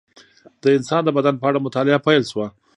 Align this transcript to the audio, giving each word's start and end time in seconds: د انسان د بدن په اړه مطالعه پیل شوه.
د 0.61 0.63
انسان 0.77 1.01
د 1.03 1.09
بدن 1.17 1.35
په 1.41 1.45
اړه 1.49 1.63
مطالعه 1.65 2.03
پیل 2.05 2.23
شوه. 2.31 2.47